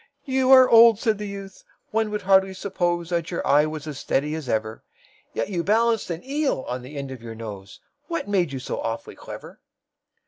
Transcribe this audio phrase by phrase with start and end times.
[0.25, 3.99] "You are old," said the youth, "one would hardly suppose That your eye was as
[3.99, 4.83] steady as ever;
[5.31, 8.81] Yet you balanced an eel on the end of your nose What made you so
[8.81, 9.59] awfully clever?"